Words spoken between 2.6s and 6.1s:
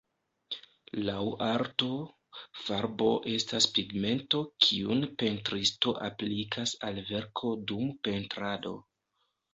farbo estas pigmento kiun pentristo